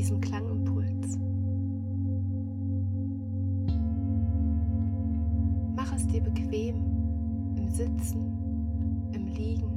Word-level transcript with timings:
diesem 0.00 0.18
Klangimpuls. 0.18 1.18
Mach 5.76 5.94
es 5.94 6.06
dir 6.06 6.22
bequem 6.22 6.76
im 7.54 7.68
Sitzen, 7.68 8.32
im 9.12 9.26
Liegen, 9.26 9.70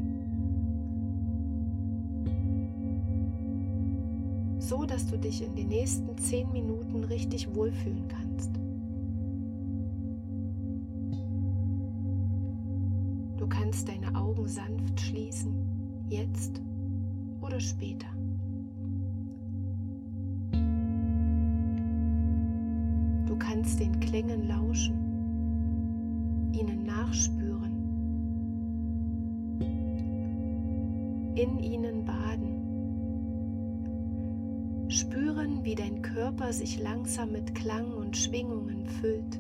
so 4.60 4.86
dass 4.86 5.08
du 5.08 5.18
dich 5.18 5.44
in 5.44 5.58
den 5.58 5.68
nächsten 5.68 6.18
zehn 6.18 6.50
Minuten 6.54 7.04
richtig 7.04 7.54
wohlfühlen 7.54 8.08
kannst. 8.08 8.52
Du 13.36 13.46
kannst 13.50 13.90
deine 13.90 14.16
Augen 14.16 14.48
sanft 14.48 15.02
schließen, 15.02 15.54
jetzt 16.08 16.62
oder 17.42 17.60
später. 17.60 18.12
Du 23.34 23.39
kannst 23.39 23.80
den 23.80 24.00
Klängen 24.00 24.48
lauschen, 24.48 24.94
ihnen 26.53 26.86
nachspüren, 26.86 27.73
in 31.34 31.58
ihnen 31.58 32.06
baden. 32.06 32.59
Spüren, 34.88 35.66
wie 35.66 35.73
dein 35.73 36.04
Körper 36.04 36.54
sich 36.54 36.80
langsam 36.80 37.31
mit 37.31 37.56
Klang 37.56 37.92
und 37.94 38.16
Schwingungen 38.16 38.86
füllt. 38.86 39.39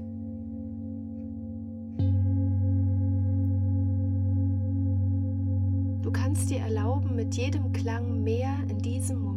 Du 6.01 6.11
kannst 6.11 6.49
dir 6.49 6.61
erlauben, 6.61 7.15
mit 7.15 7.35
jedem 7.35 7.71
Klang 7.73 8.23
mehr 8.23 8.55
in 8.69 8.79
diesem 8.79 9.19
Moment 9.19 9.32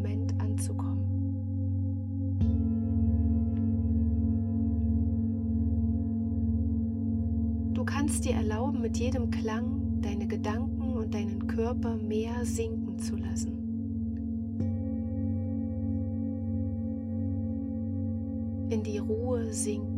dir 8.26 8.34
erlauben, 8.34 8.80
mit 8.80 8.98
jedem 8.98 9.30
Klang 9.30 10.00
deine 10.00 10.26
Gedanken 10.26 10.94
und 10.94 11.14
deinen 11.14 11.46
Körper 11.46 11.96
mehr 11.96 12.44
sinken 12.44 12.98
zu 12.98 13.16
lassen. 13.16 13.52
In 18.68 18.82
die 18.82 18.98
Ruhe 18.98 19.52
sinken. 19.52 19.95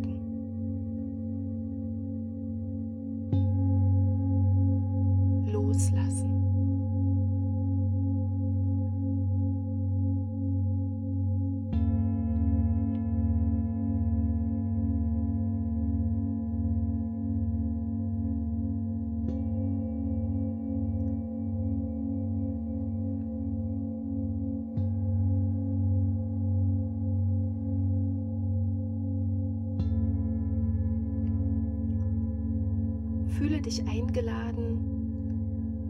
Dich 33.68 33.86
eingeladen 33.86 34.78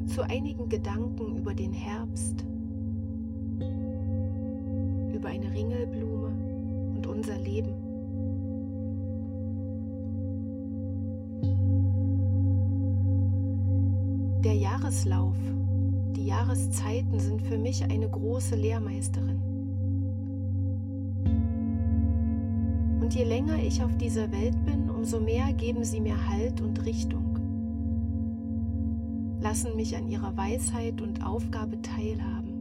zu 0.08 0.22
einigen 0.22 0.68
Gedanken 0.68 1.36
über 1.36 1.54
den 1.54 1.72
Herbst, 1.72 2.44
über 5.14 5.28
eine 5.28 5.52
Ringelblume 5.52 6.32
und 6.96 7.06
unser 7.06 7.38
Leben. 7.38 7.72
Der 14.42 14.54
Jahreslauf, 14.54 15.36
die 16.16 16.26
Jahreszeiten 16.26 17.20
sind 17.20 17.42
für 17.42 17.58
mich 17.58 17.84
eine 17.84 18.08
große 18.08 18.56
Lehrmeisterin. 18.56 19.40
Und 23.00 23.14
je 23.14 23.22
länger 23.22 23.62
ich 23.62 23.80
auf 23.84 23.96
dieser 23.98 24.32
Welt 24.32 24.64
bin, 24.64 24.90
umso 24.90 25.20
mehr 25.20 25.52
geben 25.52 25.84
sie 25.84 26.00
mir 26.00 26.28
Halt 26.28 26.60
und 26.60 26.84
Richtung, 26.84 27.27
lassen 29.48 29.76
mich 29.76 29.96
an 29.96 30.06
ihrer 30.10 30.36
Weisheit 30.36 31.00
und 31.00 31.24
Aufgabe 31.24 31.80
teilhaben. 31.80 32.52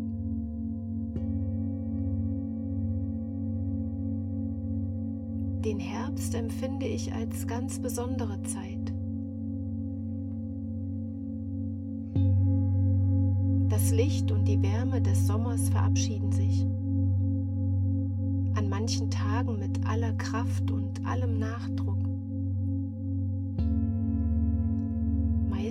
Den 5.65 5.79
Herbst 5.79 6.33
empfinde 6.33 6.85
ich 6.85 7.11
als 7.11 7.45
ganz 7.45 7.79
besondere 7.79 8.41
Zeit. 8.43 8.93
Das 13.67 13.91
Licht 13.91 14.31
und 14.31 14.45
die 14.45 14.61
Wärme 14.61 15.01
des 15.01 15.27
Sommers 15.27 15.67
verabschieden 15.67 16.31
sich. 16.31 16.61
An 18.57 18.69
manchen 18.69 19.11
Tagen 19.11 19.59
mit 19.59 19.85
aller 19.85 20.13
Kraft 20.13 20.71
und 20.71 21.05
allem 21.05 21.37
Nachdruck. 21.37 21.96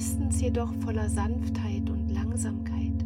Meistens 0.07 0.41
jedoch 0.41 0.73
voller 0.85 1.09
Sanftheit 1.09 1.91
und 1.91 2.09
Langsamkeit. 2.09 3.05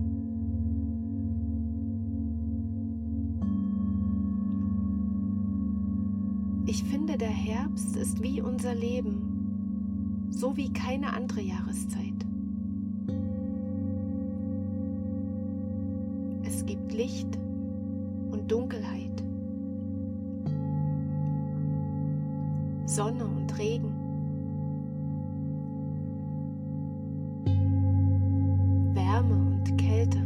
Ich 6.67 6.85
finde, 6.85 7.17
der 7.17 7.31
Herbst 7.31 7.97
ist 7.97 8.23
wie 8.23 8.43
unser 8.43 8.75
Leben, 8.75 10.29
so 10.29 10.59
wie 10.59 10.71
keine 10.75 11.15
andere 11.15 11.41
Jahreszeit. 11.41 12.27
Es 16.45 16.67
gibt 16.67 16.93
Licht 16.93 17.39
und 18.31 18.53
Dunkelheit, 18.53 19.25
Sonne 22.85 23.25
und 23.25 23.59
Regen, 23.59 24.10
und 29.61 29.77
Kälte, 29.77 30.19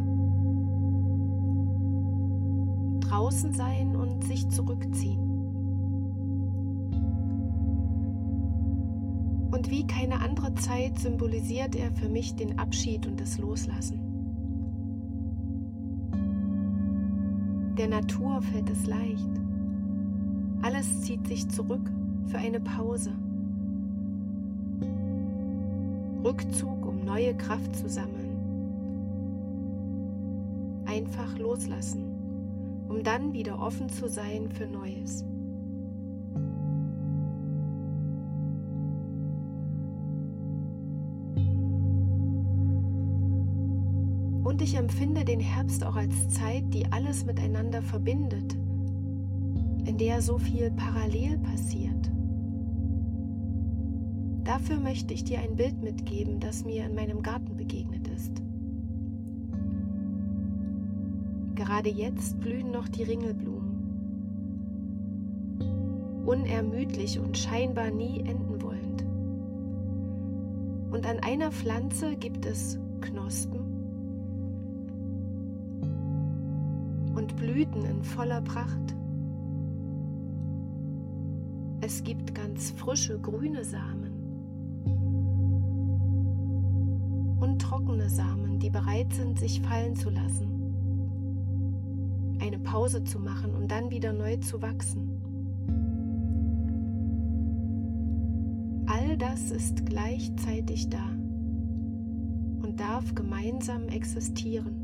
draußen 3.08 3.52
sein 3.52 3.96
und 3.96 4.24
sich 4.24 4.48
zurückziehen. 4.48 5.20
Und 9.50 9.70
wie 9.70 9.86
keine 9.86 10.20
andere 10.20 10.54
Zeit 10.54 10.98
symbolisiert 10.98 11.76
er 11.76 11.90
für 11.92 12.08
mich 12.08 12.34
den 12.34 12.58
Abschied 12.58 13.06
und 13.06 13.20
das 13.20 13.38
Loslassen. 13.38 14.00
Der 17.78 17.88
Natur 17.88 18.40
fällt 18.42 18.70
es 18.70 18.86
leicht. 18.86 19.30
Alles 20.62 21.02
zieht 21.02 21.26
sich 21.26 21.48
zurück 21.48 21.90
für 22.26 22.38
eine 22.38 22.60
Pause. 22.60 23.12
Rückzug, 26.24 26.86
um 26.86 27.04
neue 27.04 27.36
Kraft 27.36 27.76
zu 27.76 27.88
sammeln. 27.88 28.33
Einfach 30.94 31.36
loslassen, 31.40 32.04
um 32.88 33.02
dann 33.02 33.32
wieder 33.32 33.58
offen 33.58 33.88
zu 33.88 34.08
sein 34.08 34.48
für 34.48 34.68
Neues. 34.68 35.24
Und 44.44 44.62
ich 44.62 44.76
empfinde 44.76 45.24
den 45.24 45.40
Herbst 45.40 45.82
auch 45.82 45.96
als 45.96 46.28
Zeit, 46.28 46.62
die 46.72 46.86
alles 46.92 47.26
miteinander 47.26 47.82
verbindet, 47.82 48.54
in 49.86 49.98
der 49.98 50.22
so 50.22 50.38
viel 50.38 50.70
parallel 50.70 51.38
passiert. 51.38 52.12
Dafür 54.44 54.78
möchte 54.78 55.12
ich 55.12 55.24
dir 55.24 55.40
ein 55.40 55.56
Bild 55.56 55.82
mitgeben, 55.82 56.38
das 56.38 56.64
mir 56.64 56.86
in 56.86 56.94
meinem 56.94 57.20
Garten 57.20 57.56
begegnet 57.56 58.06
ist. 58.06 58.44
Gerade 61.54 61.88
jetzt 61.88 62.40
blühen 62.40 62.72
noch 62.72 62.88
die 62.88 63.04
Ringelblumen. 63.04 63.74
Unermüdlich 66.26 67.20
und 67.20 67.38
scheinbar 67.38 67.90
nie 67.90 68.20
enden 68.20 68.60
wollend. 68.62 69.02
Und 70.92 71.06
an 71.06 71.20
einer 71.20 71.52
Pflanze 71.52 72.16
gibt 72.16 72.44
es 72.46 72.78
Knospen 73.00 73.60
und 77.14 77.36
Blüten 77.36 77.84
in 77.84 78.02
voller 78.02 78.40
Pracht. 78.40 78.94
Es 81.80 82.02
gibt 82.02 82.34
ganz 82.34 82.70
frische 82.70 83.18
grüne 83.20 83.64
Samen 83.64 84.12
und 87.40 87.60
trockene 87.60 88.08
Samen, 88.08 88.58
die 88.58 88.70
bereit 88.70 89.12
sind, 89.12 89.38
sich 89.38 89.60
fallen 89.60 89.94
zu 89.94 90.10
lassen. 90.10 90.53
Eine 92.44 92.58
Pause 92.58 93.02
zu 93.02 93.18
machen, 93.18 93.54
um 93.54 93.66
dann 93.68 93.90
wieder 93.90 94.12
neu 94.12 94.36
zu 94.36 94.60
wachsen. 94.60 95.08
All 98.86 99.16
das 99.16 99.50
ist 99.50 99.86
gleichzeitig 99.86 100.90
da 100.90 101.06
und 102.62 102.78
darf 102.78 103.14
gemeinsam 103.14 103.88
existieren. 103.88 104.82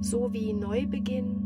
So 0.00 0.32
wie 0.32 0.52
Neubeginn 0.52 1.36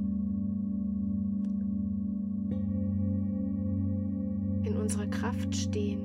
in 4.64 4.76
unserer 4.78 5.08
Kraft 5.08 5.54
stehen 5.54 6.00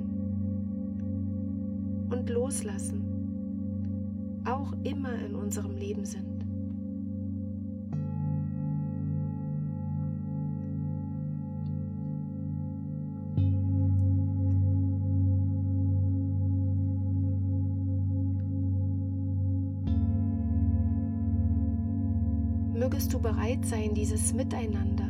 und 2.09 2.29
loslassen 2.29 3.10
auch 4.45 4.73
immer 4.83 5.13
in 5.13 5.35
unserem 5.35 5.75
Leben 5.75 6.05
sind. 6.05 6.45
Mögest 22.73 23.13
du 23.13 23.19
bereit 23.19 23.63
sein, 23.65 23.93
dieses 23.93 24.33
Miteinander, 24.33 25.07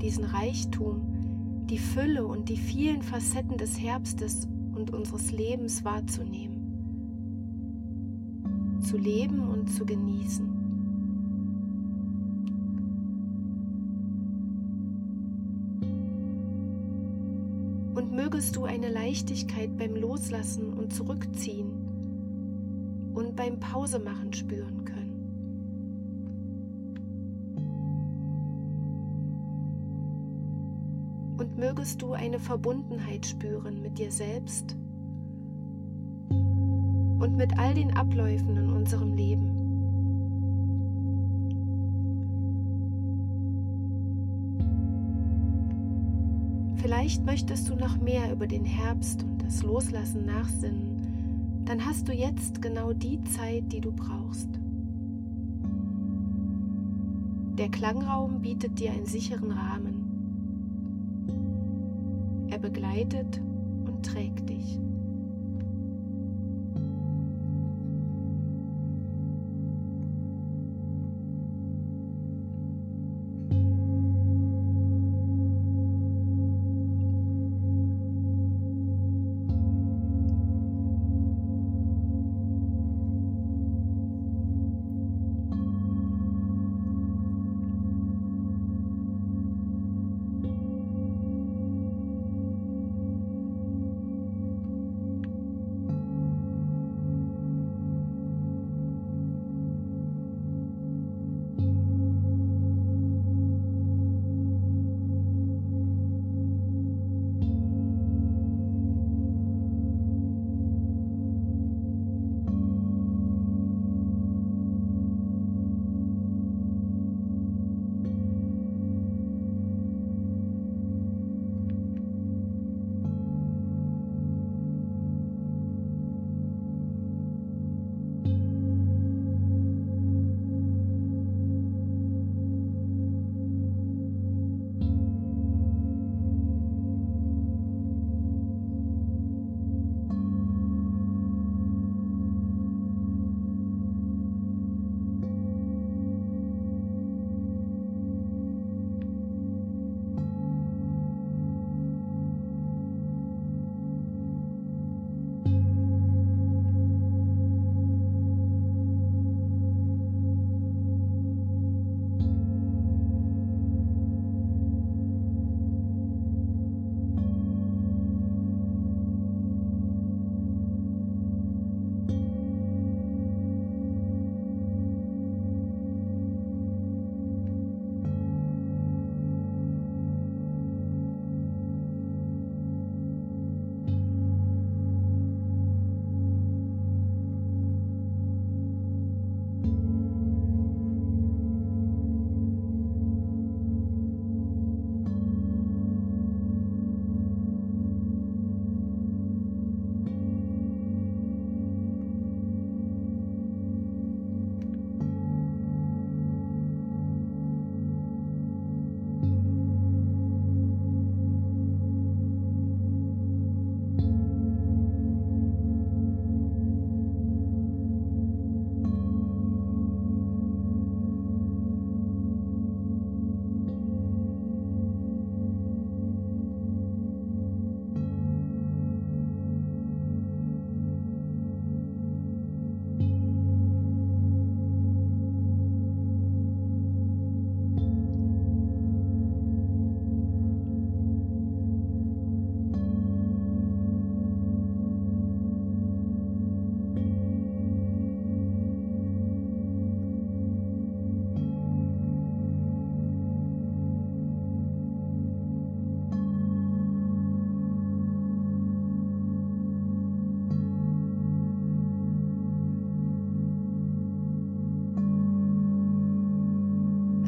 diesen 0.00 0.24
Reichtum, 0.24 1.64
die 1.70 1.78
Fülle 1.78 2.26
und 2.26 2.48
die 2.48 2.56
vielen 2.56 3.02
Facetten 3.02 3.56
des 3.56 3.80
Herbstes 3.80 4.48
und 4.74 4.92
unseres 4.92 5.30
Lebens 5.30 5.84
wahrzunehmen 5.84 6.51
zu 8.82 8.96
leben 8.96 9.48
und 9.48 9.68
zu 9.70 9.86
genießen. 9.86 10.46
Und 17.94 18.12
mögest 18.12 18.56
du 18.56 18.64
eine 18.64 18.90
Leichtigkeit 18.90 19.76
beim 19.76 19.94
Loslassen 19.94 20.72
und 20.72 20.92
Zurückziehen 20.92 21.70
und 23.14 23.36
beim 23.36 23.60
Pausemachen 23.60 24.32
spüren 24.32 24.84
können. 24.84 25.02
Und 31.38 31.58
mögest 31.58 32.00
du 32.02 32.12
eine 32.12 32.38
Verbundenheit 32.38 33.26
spüren 33.26 33.82
mit 33.82 33.98
dir 33.98 34.10
selbst 34.10 34.76
und 37.22 37.36
mit 37.36 37.56
all 37.56 37.72
den 37.72 37.96
Abläufen 37.96 38.56
in 38.56 38.68
unserem 38.68 39.14
Leben. 39.14 39.58
Vielleicht 46.74 47.24
möchtest 47.24 47.68
du 47.68 47.76
noch 47.76 47.98
mehr 47.98 48.32
über 48.32 48.48
den 48.48 48.64
Herbst 48.64 49.22
und 49.22 49.40
das 49.40 49.62
Loslassen 49.62 50.26
nachsinnen, 50.26 51.62
dann 51.64 51.86
hast 51.86 52.08
du 52.08 52.12
jetzt 52.12 52.60
genau 52.60 52.92
die 52.92 53.22
Zeit, 53.22 53.70
die 53.70 53.80
du 53.80 53.92
brauchst. 53.92 54.48
Der 57.56 57.68
Klangraum 57.68 58.42
bietet 58.42 58.80
dir 58.80 58.90
einen 58.90 59.06
sicheren 59.06 59.52
Rahmen. 59.52 60.08
Er 62.50 62.58
begleitet 62.58 63.40
und 63.86 64.04
trägt 64.04 64.48
dich. 64.48 64.80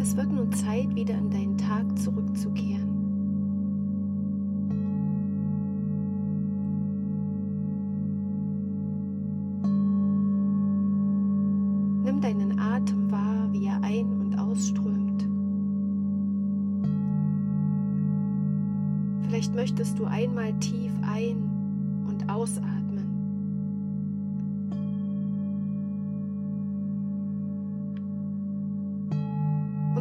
Es 0.05 0.15
wird 0.19 0.31
nun 0.31 0.53
Zeit, 0.53 0.95
wieder 0.95 1.15
in 1.15 1.31
deinen 1.31 1.57
Tag 1.57 1.99
zurückzukehren. 1.99 2.94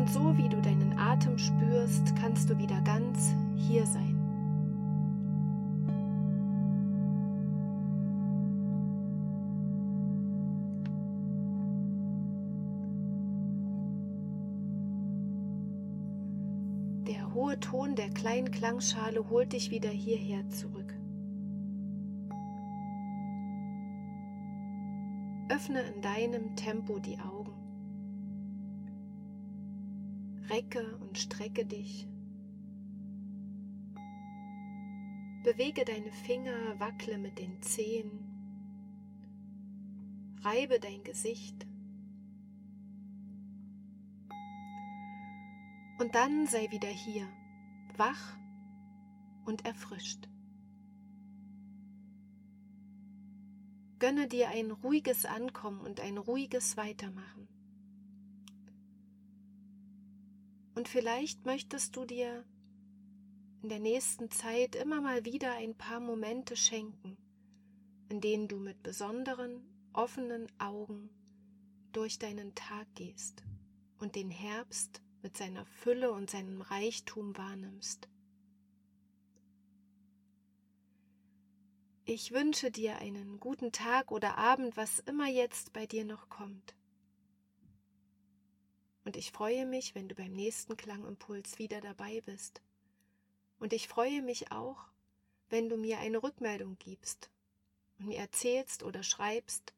Und 0.04 0.12
so 0.12 0.38
wie 0.38 0.50
du 0.50 0.62
deinen 0.62 1.00
Atem 1.00 1.38
spürst, 1.38 2.14
kannst 2.18 2.50
du 2.50 2.58
wieder 2.58 2.82
ganz 2.82 3.34
hier 3.56 3.86
sein. 3.86 4.20
Der 17.08 17.34
hohe 17.34 17.58
Ton 17.62 17.96
der 17.96 18.10
kleinen 18.10 18.52
Klangschale 18.52 19.30
holt 19.30 19.54
dich 19.54 19.72
wieder 19.72 19.90
hierher 19.90 20.46
zurück. 20.50 20.94
Öffne 25.48 25.80
in 25.80 26.02
deinem 26.02 26.58
Tempo 26.58 27.00
die 27.00 27.18
Augen. 27.20 27.63
Recke 30.54 30.98
und 30.98 31.18
strecke 31.18 31.66
dich. 31.66 32.08
Bewege 35.44 35.84
deine 35.84 36.12
Finger, 36.12 36.80
wackle 36.80 37.18
mit 37.18 37.40
den 37.40 37.60
Zehen. 37.64 38.12
Reibe 40.44 40.80
dein 40.80 41.04
Gesicht. 41.04 41.66
Und 45.98 46.14
dann 46.14 46.46
sei 46.46 46.70
wieder 46.70 46.88
hier, 46.88 47.28
wach 47.98 48.38
und 49.46 49.66
erfrischt. 49.66 50.30
Gönne 53.98 54.28
dir 54.28 54.50
ein 54.50 54.70
ruhiges 54.70 55.26
Ankommen 55.26 55.80
und 55.80 56.00
ein 56.00 56.20
ruhiges 56.20 56.78
Weitermachen. 56.78 57.48
Und 60.76 60.88
vielleicht 60.88 61.46
möchtest 61.46 61.96
du 61.96 62.06
dir 62.06 62.46
in 63.62 63.70
der 63.70 63.80
nächsten 63.80 64.30
Zeit 64.30 64.76
immer 64.76 65.02
mal 65.02 65.24
wieder 65.26 65.54
ein 65.54 65.76
paar 65.76 66.00
Momente 66.00 66.56
schenken, 66.56 67.18
in 68.10 68.20
denen 68.20 68.48
du 68.48 68.58
mit 68.58 68.84
besonderen, 68.84 69.62
offenen 69.94 70.48
Augen 70.60 71.10
durch 71.92 72.20
deinen 72.20 72.56
Tag 72.56 72.88
gehst 72.96 73.44
und 74.00 74.16
den 74.16 74.32
Herbst 74.32 75.02
mit 75.22 75.38
seiner 75.38 75.66
Fülle 75.66 76.12
und 76.12 76.30
seinem 76.30 76.62
Reichtum 76.62 77.38
wahrnimmst. 77.38 78.10
Ich 82.06 82.34
wünsche 82.34 82.70
dir 82.70 82.98
einen 82.98 83.40
guten 83.40 83.72
Tag 83.72 84.12
oder 84.12 84.38
Abend, 84.38 84.76
was 84.76 85.00
immer 85.00 85.30
jetzt 85.30 85.72
bei 85.72 85.86
dir 85.86 86.04
noch 86.04 86.28
kommt. 86.28 86.76
Und 89.06 89.18
ich 89.18 89.32
freue 89.32 89.66
mich, 89.66 89.96
wenn 89.96 90.08
du 90.08 90.16
beim 90.16 90.32
nächsten 90.32 90.78
Klangimpuls 90.78 91.60
wieder 91.60 91.82
dabei 91.82 92.22
bist. 92.22 92.62
Und 93.60 93.74
ich 93.74 93.88
freue 93.88 94.22
mich 94.22 94.52
auch, 94.52 94.88
wenn 95.50 95.70
du 95.70 95.78
mir 95.78 96.00
eine 96.00 96.24
Rückmeldung 96.24 96.78
gibst 96.80 97.30
und 98.00 98.08
mir 98.08 98.18
erzählst 98.18 98.84
oder 98.84 99.04
schreibst, 99.04 99.74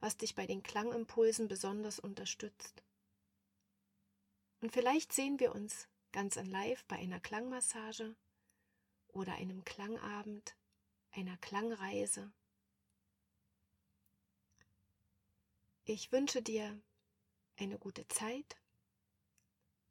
was 0.00 0.16
dich 0.16 0.34
bei 0.34 0.46
den 0.46 0.62
Klangimpulsen 0.62 1.48
besonders 1.48 1.98
unterstützt. 1.98 2.82
Und 4.60 4.72
vielleicht 4.72 5.12
sehen 5.12 5.40
wir 5.40 5.54
uns 5.54 5.88
ganz 6.12 6.36
in 6.36 6.50
live 6.50 6.84
bei 6.84 6.96
einer 6.96 7.20
Klangmassage 7.20 8.14
oder 9.08 9.34
einem 9.34 9.64
Klangabend, 9.64 10.54
einer 11.12 11.36
Klangreise. 11.38 12.30
Ich 15.84 16.12
wünsche 16.12 16.42
dir 16.42 16.78
eine 17.60 17.78
gute 17.78 18.08
Zeit, 18.08 18.56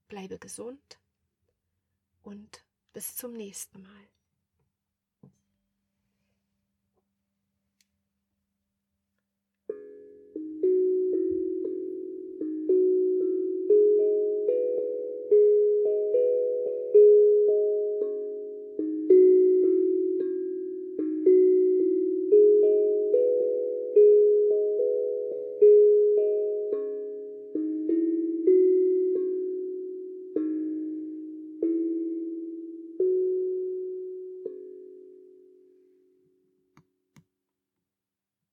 bleibe 0.08 0.40
gesund 0.40 1.00
und 2.24 2.66
bis 2.94 3.16
zum 3.16 3.34
nächsten 3.34 3.84
Mal. 3.84 4.08